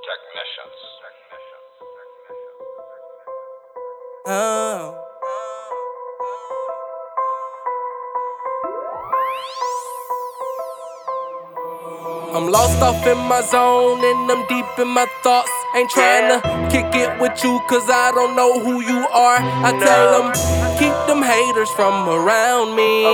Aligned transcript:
Technicians. 0.00 0.80
Oh. 4.26 4.96
I'm 12.32 12.48
lost 12.48 12.80
off 12.80 13.06
in 13.06 13.18
my 13.18 13.42
zone 13.42 14.00
and 14.02 14.30
I'm 14.30 14.46
deep 14.46 14.64
in 14.78 14.88
my 14.88 15.04
thoughts. 15.22 15.50
Ain't 15.76 15.90
tryna 15.90 16.40
kick 16.70 16.94
it 16.94 17.20
with 17.20 17.36
you 17.44 17.60
cause 17.68 17.84
I 17.90 18.10
don't 18.14 18.34
know 18.34 18.58
who 18.58 18.80
you 18.80 19.06
are. 19.12 19.38
I 19.38 19.70
tell 19.76 20.06
them, 20.16 20.32
keep 20.78 20.96
them 21.06 21.22
haters 21.22 21.68
from 21.76 22.08
around 22.08 22.74
me. 22.74 23.04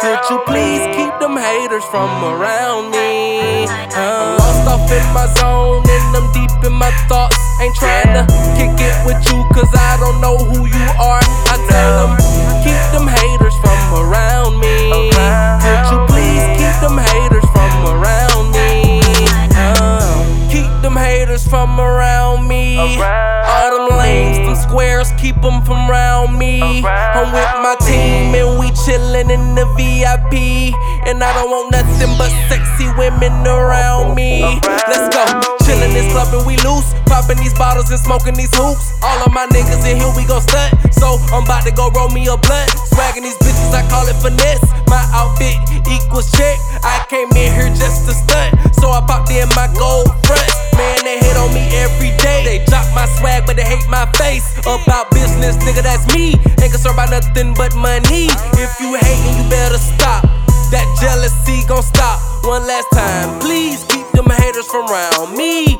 Could 0.00 0.24
you 0.30 0.40
please 0.46 0.80
keep 0.96 1.12
them 1.20 1.36
haters 1.36 1.84
from 1.92 2.08
around 2.24 2.92
me? 2.92 3.66
I'm 3.68 4.38
lost 4.38 4.68
off 4.68 4.90
in 4.90 5.04
my 5.12 5.26
zone 5.36 5.78
and 5.78 5.83
I'm 6.14 6.32
deep 6.32 6.50
in 6.64 6.72
my 6.72 6.90
thoughts. 7.08 7.36
Ain't 7.60 7.74
tryna 7.76 8.26
kick 8.56 8.74
it 8.78 8.96
with 9.06 9.20
you 9.30 9.42
cause 9.52 9.70
I 9.74 9.96
don't 9.98 10.20
know 10.20 10.36
who 10.38 10.66
you 10.66 10.86
are. 10.98 11.22
I 11.50 11.56
tell 11.68 11.92
them, 12.06 12.12
keep 12.62 12.80
them 12.94 13.06
haters 13.06 13.54
from 13.62 13.78
around 13.98 14.58
me. 14.60 15.10
Could 15.62 15.84
you 15.90 15.98
please 16.06 16.44
keep 16.58 16.76
them 16.80 16.98
haters 16.98 17.46
from 17.50 17.72
around 17.90 18.52
me? 18.52 19.00
Uh, 19.54 20.50
keep 20.50 20.70
them 20.82 20.96
haters 20.96 21.46
from 21.46 21.80
around 21.80 22.46
me. 22.46 22.78
Squares, 24.74 25.12
keep 25.22 25.38
them 25.40 25.62
from 25.62 25.88
around 25.88 26.36
me. 26.36 26.58
I'm 26.82 27.30
with 27.30 27.54
my 27.62 27.78
team 27.86 28.34
and 28.34 28.58
we 28.58 28.74
chillin' 28.74 29.30
in 29.30 29.54
the 29.54 29.70
VIP. 29.78 30.74
And 31.06 31.22
I 31.22 31.30
don't 31.30 31.46
want 31.46 31.70
nothing 31.70 32.10
but 32.18 32.34
sexy 32.50 32.90
women 32.98 33.46
around 33.46 34.16
me. 34.16 34.42
Let's 34.90 35.06
go. 35.14 35.22
Chillin' 35.62 35.94
this 35.94 36.10
club 36.10 36.34
and 36.34 36.42
we 36.42 36.58
loose. 36.66 36.90
Poppin' 37.06 37.38
these 37.38 37.54
bottles 37.54 37.88
and 37.94 38.00
smoking 38.00 38.34
these 38.34 38.50
hoops. 38.50 38.98
All 38.98 39.22
of 39.22 39.30
my 39.30 39.46
niggas 39.54 39.86
in 39.86 39.94
here, 39.94 40.10
we 40.18 40.26
gon' 40.26 40.42
stunt. 40.42 40.74
So 40.90 41.22
I'm 41.30 41.46
about 41.46 41.62
to 41.66 41.70
go 41.70 41.94
roll 41.94 42.10
me 42.10 42.26
a 42.26 42.34
blunt. 42.34 42.70
Swaggin' 42.90 43.22
these 43.22 43.38
bitches, 43.38 43.70
I 43.70 43.86
call 43.86 44.10
it 44.10 44.18
finesse. 44.18 44.66
My 44.90 45.06
outfit 45.14 45.54
equals 45.86 46.34
check. 46.34 46.58
I 46.82 47.06
came 47.06 47.30
in 47.38 47.54
here 47.54 47.70
just 47.78 48.10
to 48.10 48.12
stunt. 48.12 48.58
So 48.74 48.90
I 48.90 48.98
popped 49.06 49.30
in 49.30 49.46
my 49.54 49.70
gold 49.78 50.10
my 52.94 53.06
swag, 53.18 53.46
but 53.46 53.56
they 53.56 53.66
hate 53.66 53.86
my 53.88 54.06
face. 54.16 54.46
About 54.64 55.10
business, 55.10 55.56
nigga, 55.66 55.82
that's 55.82 56.06
me. 56.14 56.34
Ain't 56.62 56.72
concerned 56.72 56.94
about 56.94 57.10
nothing 57.10 57.54
but 57.54 57.74
money. 57.74 58.30
If 58.56 58.72
you 58.80 58.94
hating, 58.94 59.34
you 59.36 59.44
better 59.50 59.78
stop. 59.78 60.22
That 60.70 60.86
jealousy 61.00 61.66
gon' 61.68 61.82
stop. 61.82 62.18
One 62.44 62.66
last 62.66 62.88
time, 62.92 63.40
please 63.40 63.84
keep 63.84 64.06
them 64.12 64.26
haters 64.30 64.66
from 64.66 64.86
around 64.90 65.36
me. 65.36 65.78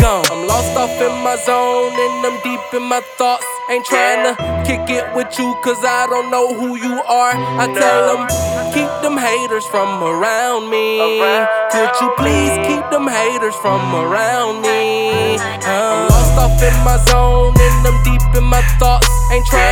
Gone. 0.00 0.24
I'm 0.32 0.46
lost 0.48 0.74
off 0.76 0.90
in 0.96 1.12
my 1.22 1.36
zone 1.44 1.92
and 1.92 2.26
I'm 2.26 2.40
deep 2.42 2.60
in 2.72 2.82
my 2.82 3.00
thoughts. 3.18 3.44
Ain't 3.68 3.84
tryna 3.84 4.34
kick 4.64 4.88
it 4.88 5.04
with 5.14 5.28
you 5.38 5.54
cause 5.62 5.84
I 5.84 6.06
don't 6.08 6.30
know 6.30 6.54
who 6.54 6.76
you 6.76 7.02
are. 7.04 7.34
I 7.36 7.66
tell 7.68 8.00
them, 8.08 8.26
keep 8.72 8.89
haters 9.20 9.66
from 9.66 10.02
around 10.02 10.70
me. 10.70 10.96
Could 11.70 11.92
you 12.00 12.08
please 12.16 12.56
keep 12.66 12.84
them 12.90 13.06
haters 13.06 13.54
from 13.56 13.80
around 13.94 14.62
me? 14.62 15.36
I'm 15.38 16.08
lost 16.08 16.34
off 16.40 16.56
in 16.62 16.76
my 16.82 16.96
zone 17.08 17.54
and 17.54 17.86
I'm 17.86 18.02
deep 18.02 18.24
in 18.34 18.44
my 18.44 18.62
thoughts. 18.80 19.08
Ain't 19.30 19.46
tryna 19.46 19.69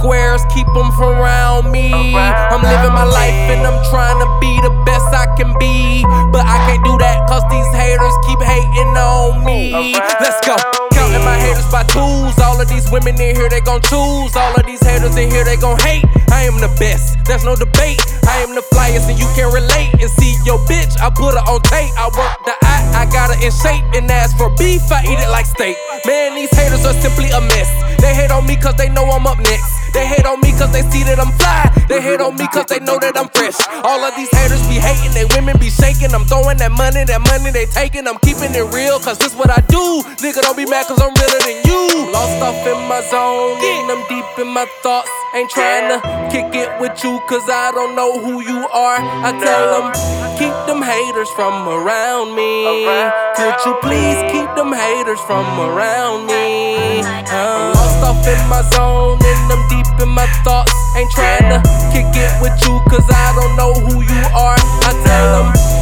squares, 0.00 0.40
keep 0.48 0.66
them 0.72 0.88
from 0.96 1.20
around 1.20 1.70
me. 1.70 1.92
I'm 1.92 2.64
living 2.64 2.96
my 2.96 3.04
life 3.04 3.36
and 3.52 3.60
I'm 3.68 3.76
trying 3.92 4.16
to 4.16 4.28
be 4.40 4.56
the 4.64 4.72
best 4.88 5.04
I 5.12 5.28
can 5.36 5.52
be. 5.60 6.00
But 6.32 6.48
I 6.48 6.56
can't 6.64 6.80
do 6.84 6.96
that 7.04 7.28
cause 7.28 7.44
these 7.52 7.68
haters 7.76 8.16
keep 8.24 8.40
hating 8.40 8.96
on 8.96 9.44
me. 9.44 9.92
Let's 10.24 10.40
go. 10.40 10.56
Counting 10.96 11.20
my 11.20 11.36
haters 11.36 11.68
by 11.68 11.84
twos. 11.84 12.32
All 12.40 12.56
of 12.56 12.68
these 12.68 12.88
women 12.90 13.20
in 13.20 13.36
here, 13.36 13.52
they 13.52 13.60
gon' 13.60 13.84
choose. 13.84 14.32
All 14.34 14.56
of 14.56 14.64
these 14.64 14.80
haters 14.80 15.14
in 15.20 15.28
here, 15.30 15.44
they 15.44 15.60
gon' 15.60 15.78
hate. 15.84 16.04
I 16.32 16.48
am 16.48 16.56
the 16.56 16.72
best, 16.80 17.20
there's 17.28 17.44
no 17.44 17.54
debate. 17.54 18.00
I 18.24 18.40
am 18.40 18.54
the 18.56 18.64
flyest 18.72 19.12
and 19.12 19.18
you 19.20 19.28
can 19.36 19.52
relate. 19.52 19.92
And 20.00 20.08
see 20.08 20.32
your 20.48 20.58
bitch, 20.64 20.96
I 20.96 21.12
put 21.12 21.36
her 21.36 21.44
on 21.44 21.60
tape. 21.68 21.92
I 22.00 22.08
work 22.16 22.40
the 22.48 22.56
eye, 22.64 23.04
I 23.04 23.04
got 23.12 23.28
her 23.28 23.38
in 23.44 23.52
shape. 23.52 23.84
And 23.92 24.08
as 24.08 24.32
for 24.32 24.48
beef, 24.56 24.80
I 24.88 25.04
eat 25.04 25.20
it 25.20 25.28
like 25.28 25.44
steak. 25.44 25.76
Man, 26.08 26.34
these 26.34 26.50
haters 26.56 26.88
are 26.88 26.96
simply 27.04 27.28
a 27.36 27.40
mess. 27.52 27.68
They 28.00 28.14
hate 28.14 28.30
on 28.30 28.46
me 28.46 28.56
cause 28.56 28.76
they 28.80 28.88
know 28.88 29.04
I'm 29.04 29.26
up 29.26 29.36
next. 29.38 29.79
They 29.92 30.06
hate 30.06 30.24
on 30.24 30.40
me 30.40 30.52
cause 30.54 30.70
they 30.72 30.82
see 30.94 31.02
that 31.04 31.18
I'm 31.18 31.34
fly. 31.36 31.66
They 31.90 32.00
hate 32.00 32.20
on 32.22 32.36
me 32.38 32.46
cause 32.54 32.66
they 32.70 32.78
know 32.78 32.98
that 33.02 33.18
I'm 33.18 33.28
fresh. 33.34 33.58
All 33.82 33.98
of 33.98 34.14
these 34.14 34.30
haters 34.30 34.62
be 34.70 34.78
hating, 34.78 35.10
they 35.10 35.26
women 35.34 35.58
be 35.58 35.70
shaking. 35.70 36.14
I'm 36.14 36.24
throwing 36.30 36.56
that 36.62 36.70
money, 36.70 37.02
that 37.02 37.20
money 37.26 37.50
they 37.50 37.66
taking. 37.66 38.06
I'm 38.06 38.18
keeping 38.22 38.54
it 38.54 38.66
real 38.70 39.02
cause 39.02 39.18
this 39.18 39.34
what 39.34 39.50
I 39.50 39.58
do. 39.66 40.06
Nigga, 40.22 40.46
don't 40.46 40.56
be 40.56 40.66
mad 40.70 40.86
cause 40.86 41.02
I'm 41.02 41.10
realer 41.10 41.42
than 41.42 41.58
you. 41.66 42.14
Lost 42.14 42.38
off 42.38 42.62
in 42.62 42.78
my 42.86 43.02
zone, 43.10 43.58
and 43.58 43.90
I'm 43.90 44.02
deep 44.06 44.26
in 44.38 44.46
my 44.54 44.66
thoughts. 44.86 45.10
Ain't 45.34 45.50
trying 45.50 45.90
to 45.90 45.98
kick 46.30 46.54
it 46.54 46.70
with 46.80 46.94
you 47.02 47.18
cause 47.26 47.46
I 47.50 47.74
don't 47.74 47.98
know 47.98 48.22
who 48.22 48.42
you 48.46 48.62
are. 48.70 48.98
I 49.26 49.34
tell 49.42 49.62
them, 49.74 49.86
keep 50.38 50.54
them 50.69 50.69
haters 51.20 51.34
from 51.34 51.68
around 51.68 52.34
me. 52.34 52.64
Could 53.36 53.54
you 53.66 53.76
please 53.82 54.16
keep 54.32 54.48
them 54.56 54.72
haters 54.72 55.20
from 55.26 55.44
around 55.60 56.26
me? 56.26 57.02
Oh 57.02 57.24
I'm 57.28 57.74
lost 57.74 58.00
off 58.04 58.26
in 58.26 58.40
my 58.48 58.62
zone 58.72 59.18
and 59.20 59.52
I'm 59.52 59.68
deep 59.68 60.00
in 60.00 60.08
my 60.08 60.26
thoughts. 60.44 60.72
Ain't 60.96 61.10
tryna 61.10 61.60
kick 61.92 62.08
it 62.16 62.32
with 62.40 62.56
you 62.64 62.80
cause 62.88 63.04
I 63.10 63.34
don't 63.36 63.54
know 63.56 63.72
who 63.74 64.00
you 64.00 64.22
are. 64.32 64.56
I 64.56 64.92
tell 65.04 65.44
them 65.44 65.79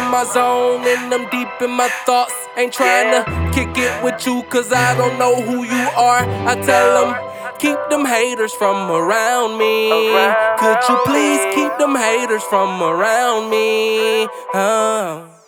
in 0.00 0.10
my 0.10 0.24
zone 0.24 0.82
and 0.86 1.12
I'm 1.12 1.28
deep 1.30 1.48
in 1.60 1.70
my 1.70 1.88
thoughts. 2.06 2.34
Ain't 2.56 2.72
tryna 2.72 3.24
kick 3.52 3.76
it 3.76 3.92
with 4.04 4.26
you 4.26 4.42
cause 4.44 4.72
I 4.72 4.96
don't 4.96 5.18
know 5.18 5.34
who 5.40 5.64
you 5.64 5.84
are. 5.96 6.22
I 6.48 6.54
tell 6.60 6.88
them. 6.98 7.30
Keep 7.58 7.78
them 7.90 8.06
haters 8.06 8.54
from 8.54 8.90
around 8.90 9.58
me. 9.58 9.90
Could 10.58 10.80
you 10.88 10.96
please 11.04 11.42
keep 11.54 11.76
them 11.78 11.94
haters 11.94 12.42
from 12.44 12.82
around 12.82 13.50
me? 13.50 14.26
Oh. 14.54 15.39